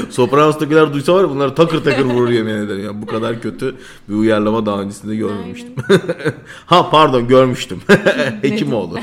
Sopranos'takiler 0.09 0.93
duysa 0.93 1.13
var 1.13 1.21
ya 1.21 1.29
bunları 1.29 1.55
takır 1.55 1.83
takır 1.83 2.05
vurur 2.05 2.29
yemin 2.29 2.53
ederim. 2.53 2.83
Yani 2.83 3.01
bu 3.01 3.05
kadar 3.05 3.41
kötü 3.41 3.72
bir 4.09 4.13
uyarlama 4.13 4.65
daha 4.65 4.81
öncesinde 4.81 5.15
görmemiştim. 5.15 5.73
ha 6.65 6.89
pardon 6.89 7.27
görmüştüm. 7.27 7.81
Hekimoğlu. 8.41 8.99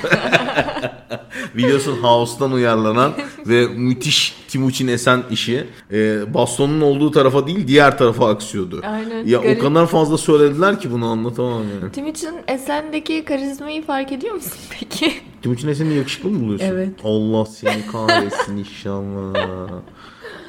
Biliyorsun 1.56 1.96
House'tan 2.02 2.52
uyarlanan 2.52 3.12
ve 3.46 3.66
müthiş 3.66 4.36
Timuçin 4.48 4.88
Esen 4.88 5.22
işi 5.30 5.66
e, 5.92 6.34
bastonun 6.34 6.80
olduğu 6.80 7.10
tarafa 7.10 7.46
değil 7.46 7.68
diğer 7.68 7.98
tarafa 7.98 8.28
aksıyordu. 8.28 8.80
Aynen. 8.84 9.26
Ya 9.26 9.38
garip. 9.38 9.62
o 9.62 9.68
kadar 9.68 9.86
fazla 9.86 10.18
söylediler 10.18 10.80
ki 10.80 10.92
bunu 10.92 11.06
anlatamam 11.06 11.62
yani. 11.62 11.92
Timuçin 11.92 12.34
Esen'deki 12.48 13.24
karizmayı 13.24 13.82
fark 13.86 14.12
ediyor 14.12 14.34
musun 14.34 14.58
peki? 14.80 15.12
Timuçin 15.42 15.68
Esen'i 15.68 15.94
yakışıklı 15.94 16.30
mı 16.30 16.40
buluyorsun? 16.40 16.66
Evet. 16.66 16.88
Allah 17.04 17.46
seni 17.46 17.86
kahretsin 17.92 18.56
inşallah. 18.56 19.68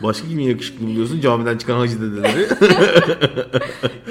Başka 0.03 0.27
kimi 0.27 0.45
yakışıklı 0.45 0.87
buluyorsun? 0.87 1.21
Camiden 1.21 1.57
çıkan 1.57 1.77
hacı 1.77 2.01
dedeleri. 2.01 2.41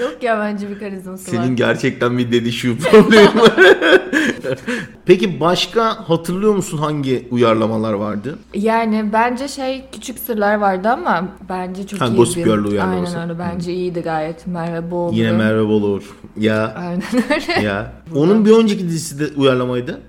Yok 0.01 0.23
ya 0.23 0.41
bence 0.41 0.71
bir 0.71 0.79
karizması 0.79 1.25
Senin 1.25 1.39
var. 1.39 1.45
Senin 1.45 1.57
gerçekten 1.57 2.19
bir 2.19 2.33
dedi 2.33 2.53
şu 2.53 2.79
problemi 2.79 3.41
var. 3.41 3.53
Peki 5.07 5.41
başka 5.41 6.09
hatırlıyor 6.09 6.55
musun 6.55 6.79
hangi 6.79 7.29
uyarlamalar 7.31 7.93
vardı? 7.93 8.39
Yani 8.55 9.11
bence 9.13 9.49
şey 9.49 9.85
küçük 9.93 10.19
sırlar 10.19 10.55
vardı 10.55 10.89
ama 10.89 11.29
bence 11.49 11.87
çok 11.87 12.01
ha, 12.01 12.07
iyiydi. 12.07 12.17
Gossip 12.17 12.45
Girl 12.45 12.65
uyarlaması. 12.65 13.19
Aynen 13.19 13.31
öyle 13.31 13.39
bence 13.39 13.73
iyiydi 13.73 14.01
gayet 14.01 14.47
Merve 14.47 14.91
Bolur. 14.91 15.17
Yine 15.17 15.33
Merve 15.33 15.69
Bolur. 15.69 16.03
Ya. 16.37 16.75
Aynen 16.77 17.03
öyle. 17.35 17.67
Ya. 17.67 17.93
Onun 18.15 18.45
bir 18.45 18.51
önceki 18.51 18.89
dizisi 18.89 19.21
de 19.21 19.41
uyarlamaydı. 19.41 20.01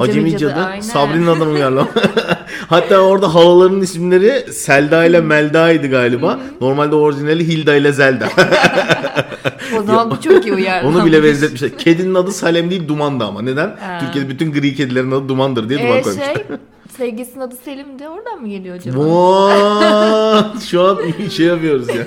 Acemi, 0.00 0.28
Acemi 0.28 0.38
Cadı, 0.38 0.54
Cadı 0.54 0.82
Sabri'nin 0.82 1.26
adını 1.26 1.50
uyarlama. 1.50 1.88
Hatta 2.68 2.98
orada 2.98 3.34
halaların 3.34 3.80
isimleri 3.80 4.52
Selda 4.52 5.04
ile 5.04 5.20
Melda'ydı 5.20 5.86
galiba. 5.86 6.40
Normalde 6.60 6.94
orijinali 6.94 7.48
Hilda 7.48 7.74
ile 7.74 7.92
Zelda. 7.92 8.28
o 9.78 9.82
zaman 9.82 10.10
bu 10.10 10.20
çok 10.20 10.46
iyi 10.46 10.54
uyarlanmış. 10.54 10.96
Onu 10.96 11.06
bile 11.06 11.22
benzetmişler. 11.22 11.78
Kedinin 11.78 12.14
adı 12.14 12.32
Salem 12.32 12.70
değil 12.70 12.88
Duman'dı 12.88 13.24
ama. 13.24 13.42
Neden? 13.42 13.66
Ha. 13.66 13.98
Türkiye'de 14.00 14.28
bütün 14.28 14.52
gri 14.52 14.74
kedilerin 14.74 15.10
adı 15.10 15.28
Duman'dır 15.28 15.68
diye 15.68 15.78
Duman 15.78 15.96
ee, 15.96 16.02
koymuşlar. 16.02 16.34
Şey, 16.34 16.44
Sevgilisinin 16.96 17.40
adı 17.40 17.54
Selim 17.64 17.98
de 17.98 18.08
oradan 18.08 18.40
mı 18.40 18.48
geliyor 18.48 18.76
acaba? 18.76 19.00
Şu 20.70 20.82
an 20.82 20.98
şey 21.28 21.46
yapıyoruz 21.46 21.88
ya. 21.88 22.06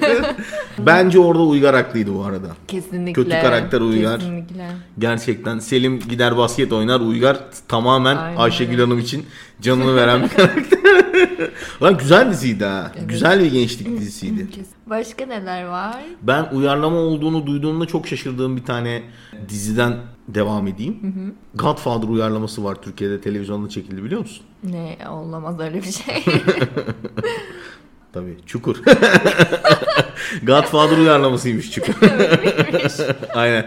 Bence 0.85 1.19
orada 1.19 1.43
Uygar 1.43 1.75
haklıydı 1.75 2.15
bu 2.15 2.23
arada. 2.25 2.47
Kesinlikle. 2.67 3.13
Kötü 3.13 3.29
karakter 3.29 3.81
Uygar. 3.81 4.19
Kesinlikle. 4.19 4.69
Gerçekten 4.99 5.59
Selim 5.59 5.99
gider 5.99 6.37
basket 6.37 6.73
oynar. 6.73 6.99
Uygar 6.99 7.39
tamamen 7.67 8.17
Aynen. 8.17 8.37
Ayşegül 8.37 8.79
Hanım 8.79 8.99
için 8.99 9.25
canını 9.61 9.95
veren 9.95 10.23
bir 10.23 10.29
karakter. 10.29 10.79
Lan 11.81 11.97
güzel 11.97 12.31
diziydi 12.31 12.65
ha. 12.65 12.91
Evet. 12.97 13.09
Güzel 13.09 13.39
bir 13.39 13.51
gençlik 13.51 13.99
dizisiydi. 13.99 14.47
Başka 14.87 15.25
neler 15.25 15.65
var? 15.65 15.95
Ben 16.21 16.45
uyarlama 16.53 16.97
olduğunu 16.97 17.45
duyduğumda 17.45 17.85
çok 17.85 18.07
şaşırdığım 18.07 18.57
bir 18.57 18.63
tane 18.63 19.03
diziden 19.49 19.93
devam 20.27 20.67
edeyim. 20.67 20.97
Hı 21.01 21.07
hı. 21.07 21.33
Godfather 21.55 22.07
uyarlaması 22.07 22.63
var 22.63 22.75
Türkiye'de 22.81 23.21
televizyonda 23.21 23.69
çekildi 23.69 24.03
biliyor 24.03 24.21
musun? 24.21 24.45
Ne 24.63 24.97
olamaz 25.09 25.59
öyle 25.59 25.83
bir 25.83 25.91
şey. 25.91 26.25
Tabii 28.13 28.37
Çukur. 28.45 28.81
Godfather 30.43 30.97
uyarlamasıymış 30.97 31.71
Çukur. 31.71 31.93
aynen. 33.33 33.65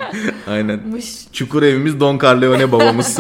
Aynen. 0.49 0.81
Çukur 1.33 1.63
evimiz 1.63 2.01
Don 2.01 2.19
Corleone 2.19 2.73
babamız. 2.73 3.19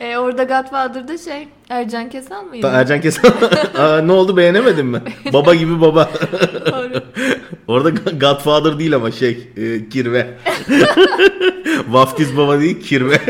e, 0.00 0.16
orada 0.18 0.44
Godfather'da 0.44 1.18
şey 1.18 1.48
Ercan 1.68 2.10
Kesal 2.10 2.42
mıydı? 2.42 2.70
Ercan 2.72 3.00
Kesal. 3.00 3.30
Aa, 3.78 3.98
ne 4.00 4.12
oldu 4.12 4.36
beğenemedin 4.36 4.86
mi? 4.86 5.02
baba 5.32 5.54
gibi 5.54 5.80
baba. 5.80 6.10
Orada 7.68 7.90
Godfather 7.90 8.78
değil 8.78 8.94
ama 8.94 9.10
şey 9.10 9.48
e, 9.56 9.88
kirve. 9.88 10.26
Vaftiz 11.88 12.36
baba 12.36 12.60
değil 12.60 12.80
kirve. 12.80 13.20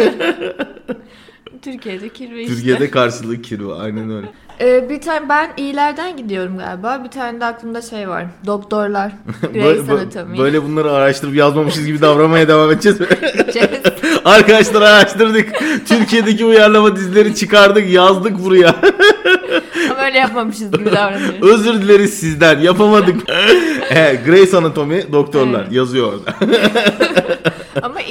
Türkiye'de 1.65 2.09
kirve 2.09 2.43
işte. 2.43 2.55
Türkiye'de 2.55 2.91
karşılığı 2.91 3.43
kirve 3.43 3.75
aynen 3.75 4.11
öyle. 4.11 4.27
Ee, 4.61 4.91
bir 4.91 5.01
tane 5.01 5.29
ben 5.29 5.51
iyilerden 5.57 6.17
gidiyorum 6.17 6.59
galiba. 6.59 7.05
Bir 7.05 7.09
tane 7.09 7.41
de 7.41 7.45
aklımda 7.45 7.83
şey 7.83 8.09
var. 8.09 8.27
Doktorlar. 8.47 9.13
Grey's 9.53 9.89
Anatomy. 9.89 10.39
Böyle 10.39 10.63
bunları 10.63 10.93
araştırıp 10.93 11.35
yazmamışız 11.35 11.87
gibi 11.87 12.01
davranmaya 12.01 12.49
devam 12.49 12.71
edeceğiz 12.71 13.01
mi? 13.01 13.07
Arkadaşlar 14.25 14.83
araştırdık. 14.83 15.49
Türkiye'deki 15.89 16.45
uyarlama 16.45 16.97
dizileri 16.97 17.35
çıkardık, 17.35 17.91
yazdık 17.91 18.45
buraya. 18.45 18.75
Ama 19.91 20.05
öyle 20.05 20.19
yapmamışız 20.19 20.71
gibi 20.71 20.93
davranıyoruz. 20.93 21.51
Özür 21.51 21.83
dileriz 21.83 22.15
sizden. 22.15 22.61
Yapamadık. 22.61 23.17
evet, 23.91 24.27
Grey's 24.27 24.55
Anatomy 24.55 25.13
doktorlar 25.13 25.63
evet. 25.63 25.73
yazıyor 25.73 26.13
orada. 26.13 26.35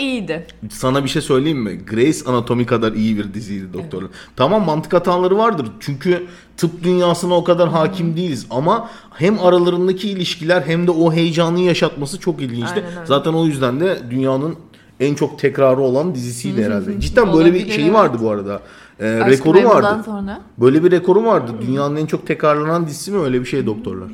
İyiydi. 0.04 0.48
Sana 0.70 1.04
bir 1.04 1.10
şey 1.10 1.22
söyleyeyim 1.22 1.60
mi? 1.60 1.80
Grey's 1.86 2.28
Anatomy 2.28 2.66
kadar 2.66 2.94
iyi 2.94 3.18
bir 3.18 3.34
diziydi 3.34 3.74
doktorlar. 3.74 4.08
Evet. 4.08 4.20
Tamam 4.36 4.66
mantık 4.66 4.94
hataları 4.94 5.38
vardır. 5.38 5.68
Çünkü 5.80 6.28
tıp 6.58 6.84
dünyasına 6.84 7.34
o 7.34 7.44
kadar 7.44 7.70
hakim 7.70 8.08
hmm. 8.08 8.18
değiliz 8.18 8.46
ama 8.50 8.90
hem 9.14 9.40
aralarındaki 9.40 10.10
ilişkiler 10.10 10.62
hem 10.62 10.88
de 10.88 10.92
o 10.92 11.14
heyecanı 11.14 11.60
yaşatması 11.60 12.20
çok 12.20 12.42
ilginçti. 12.42 12.86
Zaten 13.06 13.34
o 13.34 13.46
yüzden 13.46 13.80
de 13.80 14.00
dünyanın 14.10 14.56
en 15.00 15.16
çok 15.16 15.40
tekrarı 15.40 15.82
olan 15.82 16.16
dizisiydi 16.16 16.66
herhalde. 16.66 17.00
Cidden 17.02 17.34
böyle 17.34 17.54
bir 17.54 17.70
şeyi 17.70 17.94
vardı 17.94 18.18
bu 18.22 18.32
arada. 18.32 18.62
Ee, 19.00 19.30
rekoru 19.30 19.64
vardı. 19.64 20.04
Sonra. 20.06 20.42
Böyle 20.58 20.84
bir 20.84 20.92
rekoru 20.92 21.26
vardı. 21.26 21.52
Dünyanın 21.68 21.96
en 21.96 22.06
çok 22.06 22.28
tekrarlanan 22.28 22.88
dizisi 22.88 23.12
mi 23.12 23.20
öyle 23.20 23.42
bir 23.42 23.46
şey 23.46 23.66
doktorlar. 23.66 24.10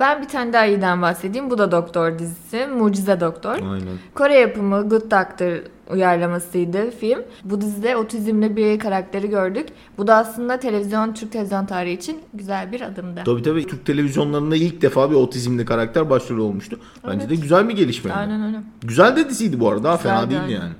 Ben 0.00 0.22
bir 0.22 0.28
tane 0.28 0.52
daha 0.52 0.66
iyiden 0.66 1.02
bahsedeyim. 1.02 1.50
Bu 1.50 1.58
da 1.58 1.72
Doktor 1.72 2.18
dizisi. 2.18 2.66
Mucize 2.66 3.20
Doktor. 3.20 3.54
Aynen. 3.54 3.98
Kore 4.14 4.34
yapımı 4.34 4.88
Good 4.88 5.10
Doctor 5.10 5.62
uyarlamasıydı 5.90 6.90
film. 6.90 7.18
Bu 7.44 7.60
dizide 7.60 7.96
otizmli 7.96 8.56
bir 8.56 8.78
karakteri 8.78 9.30
gördük. 9.30 9.68
Bu 9.98 10.06
da 10.06 10.16
aslında 10.16 10.56
televizyon, 10.56 11.14
Türk 11.14 11.32
televizyon 11.32 11.66
tarihi 11.66 11.94
için 11.94 12.20
güzel 12.34 12.72
bir 12.72 12.80
adımdı. 12.80 13.22
Tabii 13.24 13.42
tabii. 13.42 13.66
Türk 13.66 13.86
televizyonlarında 13.86 14.56
ilk 14.56 14.82
defa 14.82 15.10
bir 15.10 15.14
otizmli 15.14 15.64
karakter 15.64 16.10
başrol 16.10 16.38
olmuştu. 16.38 16.78
Bence 17.06 17.18
evet. 17.20 17.30
de 17.30 17.34
güzel 17.34 17.68
bir 17.68 17.76
gelişme. 17.76 18.12
Aynen 18.12 18.46
öyle. 18.46 18.56
Güzel 18.82 19.16
de 19.16 19.28
diziydi 19.28 19.60
bu 19.60 19.68
arada. 19.68 19.84
Daha 19.84 19.96
fena 19.96 20.30
değil 20.30 20.48
yani. 20.48 20.72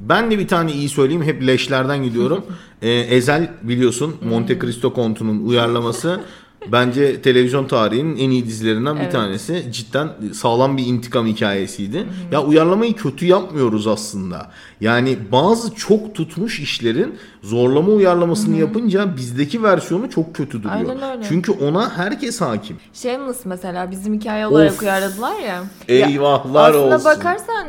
Ben 0.00 0.30
de 0.30 0.38
bir 0.38 0.48
tane 0.48 0.72
iyi 0.72 0.88
söyleyeyim. 0.88 1.22
Hep 1.22 1.46
leşlerden 1.46 2.02
gidiyorum. 2.02 2.46
ee, 2.82 2.90
Ezel 2.90 3.50
biliyorsun 3.62 4.16
Monte 4.28 4.58
Cristo 4.58 4.92
Kontu'nun 4.92 5.46
uyarlaması. 5.46 6.20
Bence 6.72 7.22
televizyon 7.22 7.66
tarihinin 7.66 8.16
en 8.16 8.30
iyi 8.30 8.46
dizilerinden 8.46 8.96
bir 8.96 9.00
Evet. 9.00 9.12
tanesi. 9.12 9.64
Cidden 9.72 10.08
sağlam 10.34 10.76
bir 10.76 10.86
intikam 10.86 11.26
hikayesiydi. 11.26 12.06
Ya 12.32 12.42
uyarlamayı 12.44 12.96
kötü 12.96 13.26
yapmıyoruz 13.26 13.86
aslında. 13.86 14.50
Yani 14.80 15.18
bazı 15.32 15.74
çok 15.74 16.14
tutmuş 16.14 16.60
işlerin 16.60 17.18
zorlama 17.42 17.88
uyarlamasını 17.88 18.56
yapınca 18.56 19.16
bizdeki 19.16 19.62
versiyonu 19.62 20.10
çok 20.10 20.34
kötü 20.34 20.62
duruyor. 20.62 20.74
Aynen 20.74 21.02
öyle. 21.02 21.22
Çünkü 21.28 21.52
ona 21.52 21.96
herkes 21.96 22.40
hakim. 22.40 22.76
Shameless 22.92 23.46
mesela 23.46 23.90
bizim 23.90 24.14
hikaye 24.14 24.46
olarak 24.46 24.72
Of. 24.72 24.82
uyarladılar 24.82 25.38
ya. 25.40 25.62
Eyvahlar 25.88 26.74
ya 26.74 26.80
aslında 26.80 26.94
olsun. 26.94 27.04
bakarsan 27.04 27.66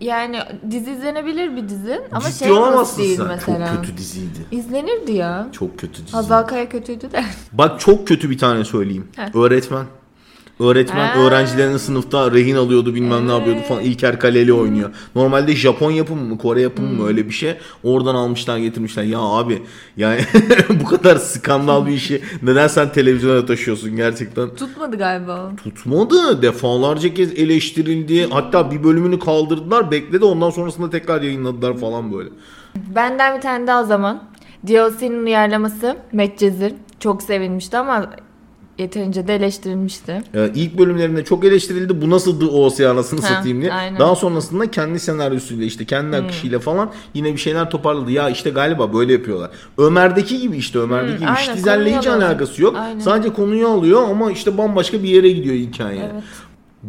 yani 0.00 0.38
dizi 0.70 0.90
izlenebilir 0.90 1.56
bir 1.56 1.68
dizi 1.68 2.00
ama 2.12 2.20
Ciddi 2.30 2.38
Shameless 2.38 2.58
olamazsın 2.58 3.02
değil 3.02 3.16
sen. 3.16 3.26
mesela. 3.26 3.66
Çok 3.68 3.76
kötü 3.84 3.96
diziydi. 3.98 4.38
İzlenirdi 4.50 5.12
ya. 5.12 5.48
Çok 5.52 5.78
kötü 5.78 6.02
dizi. 6.06 6.12
Hazal 6.12 6.42
Kaya 6.42 6.68
kötüydü 6.68 7.12
de. 7.12 7.24
Bak 7.52 7.80
çok 7.80 8.08
kötü 8.08 8.30
bir 8.30 8.38
tane 8.38 8.64
söyleyeyim. 8.64 9.08
Heh. 9.16 9.36
Öğretmen. 9.36 9.84
Öğretmen 10.60 11.06
Ha. 11.08 11.18
öğrencilerini 11.20 11.78
sınıfta 11.78 12.30
rehin 12.32 12.56
alıyordu 12.56 12.94
bilmem 12.94 13.28
ne 13.28 13.32
yapıyordu 13.32 13.60
falan. 13.68 13.82
İlker 13.82 14.18
Kaleli 14.18 14.52
oynuyor. 14.52 14.90
Normalde 15.14 15.56
Japon 15.56 15.90
yapımı 15.90 16.22
mı 16.22 16.38
Kore 16.38 16.60
yapımı 16.60 16.88
Hmm. 16.88 16.96
mı 16.96 17.06
öyle 17.06 17.26
bir 17.28 17.32
şey. 17.32 17.54
Oradan 17.84 18.14
almışlar 18.14 18.58
getirmişler. 18.58 19.02
Ya 19.02 19.18
abi 19.18 19.62
yani 19.96 20.20
bu 20.80 20.84
kadar 20.84 21.16
skandal 21.16 21.86
bir 21.86 21.92
işi 21.92 22.22
neden 22.42 22.66
sen 22.68 22.92
televizyona 22.92 23.46
taşıyorsun 23.46 23.96
gerçekten? 23.96 24.54
Tutmadı 24.54 24.98
galiba. 24.98 25.52
Tutmadı. 25.64 26.42
Defalarca 26.42 27.14
kez 27.14 27.38
eleştirildi. 27.38 28.26
Hatta 28.30 28.70
bir 28.70 28.84
bölümünü 28.84 29.18
kaldırdılar. 29.18 29.90
Bekledi 29.90 30.24
ondan 30.24 30.50
sonrasında 30.50 30.90
tekrar 30.90 31.22
yayınladılar 31.22 31.76
falan 31.76 32.12
böyle. 32.12 32.28
Benden 32.94 33.36
bir 33.36 33.40
tane 33.40 33.66
daha 33.66 33.84
zaman. 33.84 34.22
DLC'nin 34.66 35.26
uyarlaması 35.26 35.96
Medcezir. 36.12 36.72
Çok 37.00 37.22
sevilmişti 37.22 37.76
ama 37.76 38.10
yeterince 38.78 39.28
de 39.28 39.34
eleştirilmişti. 39.34 40.22
Ee, 40.34 40.50
ilk 40.54 40.78
bölümlerinde 40.78 41.24
çok 41.24 41.44
eleştirildi. 41.44 42.02
Bu 42.02 42.10
nasıldı 42.10 42.46
o 42.46 42.70
anasını 42.88 43.20
Ha, 43.20 43.26
satayım 43.26 43.60
diye. 43.60 43.72
aynen. 43.72 43.98
Daha 44.00 44.16
sonrasında 44.16 44.70
kendi 44.70 45.00
senaryosuyla 45.00 45.64
işte 45.64 45.84
kendi 45.84 46.16
akışıyla 46.16 46.58
falan 46.58 46.90
yine 47.14 47.32
bir 47.32 47.38
şeyler 47.38 47.70
toparladı. 47.70 48.10
Ya 48.10 48.30
işte 48.30 48.50
galiba 48.50 48.92
böyle 48.94 49.12
yapıyorlar. 49.12 49.50
Ömer'deki 49.78 50.40
gibi 50.40 50.56
işte 50.56 50.78
Ömer'deki 50.78 51.18
gibi. 51.18 51.28
aynen, 51.28 51.56
hiç 51.98 52.06
alıyor. 52.06 52.28
alakası 52.28 52.62
yok. 52.62 52.76
Aynen. 52.78 52.98
Sadece 53.00 53.32
konuyu 53.32 53.68
alıyor 53.68 54.02
ama 54.10 54.32
işte 54.32 54.58
bambaşka 54.58 55.02
bir 55.02 55.08
yere 55.08 55.30
gidiyor 55.30 55.54
hikaye. 55.54 56.10
Evet. 56.12 56.22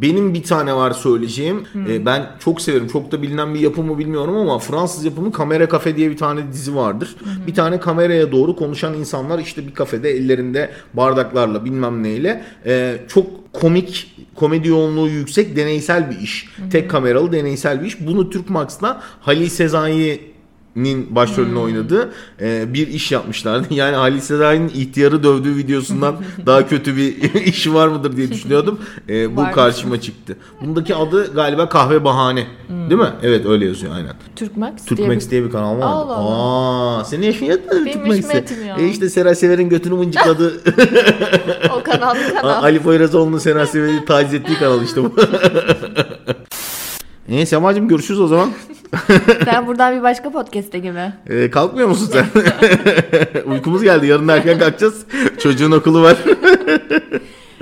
Benim 0.02 0.34
bir 0.34 0.44
tane 0.44 0.76
var 0.76 0.92
söyleyeceğim. 0.92 1.64
Ee, 1.90 2.06
ben 2.06 2.28
çok 2.40 2.62
severim. 2.62 2.88
Çok 2.88 3.12
da 3.12 3.22
bilinen 3.22 3.54
bir 3.54 3.60
yapım 3.60 3.86
mı 3.86 3.98
bilmiyorum 3.98 4.38
ama 4.38 4.60
Fransız 4.60 5.06
yapımı 5.06 5.32
Kamera 5.32 5.70
Kafe 5.70 5.96
diye 5.96 6.10
bir 6.10 6.18
tane 6.18 6.52
dizi 6.52 6.76
vardır. 6.76 7.16
Bir 7.48 7.54
tane 7.54 7.80
kameraya 7.80 8.32
doğru 8.32 8.56
konuşan 8.56 8.94
insanlar 8.94 9.40
işte 9.40 9.68
bir 9.68 9.74
kafede 9.74 10.10
ellerinde 10.10 10.72
bardaklarla 10.94 11.66
bilmem 11.66 12.04
neyle 12.04 12.44
ee, 12.66 12.98
çok 13.08 13.54
komik 13.54 14.16
komedi 14.36 14.68
yoğunluğu 14.68 15.08
yüksek 15.08 15.56
deneysel 15.56 16.12
bir 16.12 16.18
iş. 16.20 16.48
Tek 16.72 16.90
kameralı 16.90 17.32
deneysel 17.32 17.82
bir 17.82 17.86
iş. 17.86 18.08
Bunu 18.08 18.30
Türk 18.30 18.50
Max'la 18.50 19.02
Halil 19.22 19.50
Sezai 19.50 20.35
Nin 20.76 21.16
başrolünü 21.16 21.58
oynadığı 21.60 22.14
e, 22.42 22.74
bir 22.74 22.88
iş 22.88 23.12
yapmışlardı. 23.12 23.68
Yani 23.76 23.96
Halil 23.96 24.20
Sezai'nin 24.20 24.68
ihtiyarı 24.70 25.24
dövdüğü 25.24 25.56
videosundan 25.58 26.16
daha 26.46 26.68
kötü 26.68 26.98
bir 26.98 27.34
işi 27.46 27.74
var 27.74 27.88
mıdır 27.88 28.18
diye 28.18 28.32
düşünüyordum. 28.32 28.80
E, 29.10 29.36
bu 29.36 29.42
Varmış. 29.42 29.56
karşıma 29.56 30.02
çıktı. 30.02 30.38
Bundaki 30.62 30.96
adı 30.96 31.34
galiba 31.34 31.70
Kahve 31.70 32.04
Bahane. 32.04 32.48
Değil 32.70 33.02
mi? 33.02 33.10
Evet 33.24 33.46
öyle 33.46 33.66
yazıyor 33.66 33.96
aynen. 33.96 34.14
Türk 34.36 34.58
Max 34.58 34.86
Türk 34.86 34.98
diye 34.98 35.08
Max 35.08 35.26
bir... 35.26 35.32
diye 35.32 35.44
bir 35.46 35.52
kanal 35.52 35.78
var. 35.78 35.82
Allah 35.82 36.16
Allah. 36.16 36.98
Aa, 37.00 37.06
senin 37.06 37.26
yaşın 37.26 37.46
yetmedi 37.46 37.80
mi 37.80 37.86
Benim 37.86 37.94
Türk 37.98 38.08
yaşım 38.08 38.26
Max'e? 38.26 38.38
yetmiyor. 38.38 38.78
E 38.78 38.88
işte 38.90 39.10
Seray 39.10 39.36
Sever'in 39.36 39.70
götünü 39.70 39.94
mıncıkladı. 39.94 40.54
O 41.80 41.84
kanal 41.84 42.16
kanal. 42.42 42.64
Ali 42.64 42.80
Poyrazoğlu'nun 42.80 43.38
Seray 43.38 43.68
Sever'i 43.68 44.06
taciz 44.06 44.34
ettiği 44.34 44.60
kanal 44.60 44.84
işte 44.84 45.04
bu. 45.04 45.16
Neyse 47.30 47.46
Semacığım 47.46 47.88
görüşürüz 47.88 48.22
o 48.22 48.28
zaman. 48.28 48.52
Sen 49.46 49.68
buradan 49.68 49.98
bir 49.98 50.04
başka 50.04 50.32
podcast'e 50.32 50.80
gibi. 50.80 51.00
Ee, 51.30 51.52
kalkmıyor 51.52 51.88
musun 51.88 52.10
sen? 52.12 52.26
Uykumuz 53.52 53.84
geldi. 53.84 54.08
Yarın 54.08 54.28
erken 54.28 54.60
kalkacağız. 54.60 55.06
Çocuğun 55.40 55.72
okulu 55.72 56.02
var. 56.02 56.18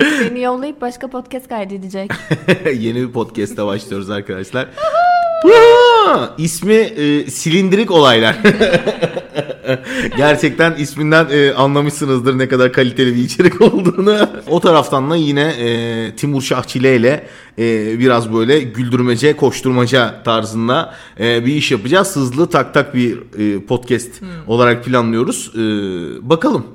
Beni 0.00 0.42
yollayıp 0.42 0.80
başka 0.80 1.08
podcast 1.08 1.48
kaydedecek. 1.48 2.10
Yeni 2.74 3.08
bir 3.08 3.12
podcast'e 3.12 3.66
başlıyoruz 3.66 4.10
arkadaşlar. 4.10 4.68
İsmi 6.38 6.74
e, 6.74 7.30
silindirik 7.30 7.90
olaylar. 7.90 8.36
Gerçekten 10.16 10.74
isminden 10.74 11.26
e, 11.30 11.52
anlamışsınızdır 11.52 12.38
ne 12.38 12.48
kadar 12.48 12.72
kaliteli 12.72 13.14
bir 13.14 13.24
içerik 13.24 13.60
olduğunu. 13.60 14.28
O 14.48 14.60
taraftan 14.60 15.10
da 15.10 15.16
yine 15.16 15.42
e, 15.42 16.16
Timur 16.16 16.42
Şahçile 16.42 16.96
ile 16.96 17.26
e, 17.58 17.98
biraz 17.98 18.32
böyle 18.32 18.60
güldürmece, 18.60 19.36
koşturmaca 19.36 20.22
tarzında 20.22 20.94
e, 21.20 21.46
bir 21.46 21.54
iş 21.54 21.70
yapacağız. 21.70 22.16
Hızlı 22.16 22.50
tak 22.50 22.74
tak 22.74 22.94
bir 22.94 23.18
e, 23.38 23.60
podcast 23.60 24.10
olarak 24.46 24.84
planlıyoruz. 24.84 25.52
E, 25.54 25.60
bakalım. 26.30 26.66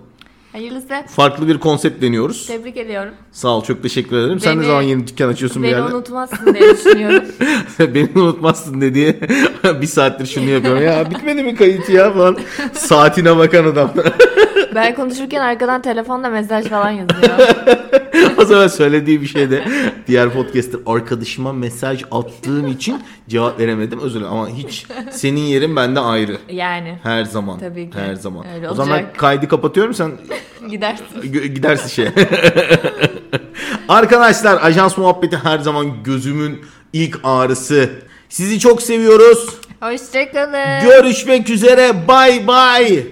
Hayırlısı. 0.52 0.88
Farklı 1.16 1.48
bir 1.48 1.58
konsept 1.60 2.02
deniyoruz. 2.02 2.48
Tebrik 2.48 2.78
ediyorum. 2.78 3.14
Sağ 3.32 3.48
ol 3.48 3.64
çok 3.64 3.84
teşekkür 3.84 4.18
ederim. 4.18 4.40
Sen 4.40 4.56
ne 4.56 4.60
Beni- 4.60 4.68
zaman 4.68 4.82
yeni 4.82 5.08
dükkan 5.08 5.28
açıyorsun 5.30 5.64
bir 5.64 5.68
Beni 5.68 5.76
yerde? 5.80 5.94
unutmazsın 5.96 6.54
diye 6.54 6.74
düşünüyorum. 6.78 7.24
Beni 7.80 8.10
unutmazsın 8.16 8.82
dediği 8.82 9.20
bir 9.82 9.88
saattir 9.88 10.26
şunu 10.26 10.50
yapıyorum. 10.50 10.84
Ya 10.84 11.12
bitmedi 11.12 11.44
mi 11.44 11.56
kayıt 11.56 11.90
ya 11.90 12.14
falan. 12.14 12.38
Saatine 12.74 13.38
bakan 13.38 13.66
adam. 13.66 13.92
Ben 14.76 14.96
konuşurken 14.96 15.42
arkadan 15.42 15.82
telefonla 15.82 16.30
mesaj 16.30 16.66
falan 16.66 16.90
yazıyor. 16.90 17.40
o 18.50 18.54
zaman 18.54 18.68
söylediği 18.68 19.22
bir 19.22 19.28
şey 19.28 19.52
de 19.52 19.64
diğer 20.08 20.30
podcaster 20.30 20.80
arkadaşıma 20.86 21.54
mesaj 21.54 22.04
attığım 22.12 22.68
için 22.68 23.02
cevap 23.30 23.60
veremedim. 23.60 24.00
Özür 24.00 24.20
dilerim 24.20 24.34
ama 24.34 24.50
hiç 24.50 24.86
senin 25.12 25.42
yerin 25.42 25.76
bende 25.76 26.00
ayrı. 26.00 26.38
Yani 26.50 27.00
Her 27.04 27.24
zaman. 27.26 27.60
Tabii 27.60 27.90
ki. 27.90 27.98
Her 28.00 28.16
zaman. 28.16 28.46
Öyle 28.56 28.70
o 28.70 28.74
zaman 28.74 28.98
olacak. 29.00 29.18
kaydı 29.18 29.48
kapatıyorum 29.48 29.94
sen 29.94 30.12
gidersin. 30.70 31.06
gidersin 31.32 31.88
şey. 31.90 32.08
Arkadaşlar 33.90 34.60
ajans 34.62 34.98
muhabbeti 34.98 35.38
her 35.38 35.60
zaman 35.60 36.04
gözümün 36.04 36.62
ilk 36.94 37.20
ağrısı. 37.24 37.90
Sizi 38.30 38.60
çok 38.60 38.82
seviyoruz. 38.82 39.50
Hoşçakalın. 39.80 40.90
Görüşmek 40.90 41.50
üzere. 41.50 42.08
Bay 42.08 42.48
bay. 42.48 43.04